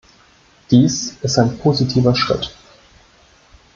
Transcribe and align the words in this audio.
Dies 0.71 1.15
ist 1.21 1.37
ein 1.37 1.59
positiver 1.59 2.15
Schritt. 2.15 2.55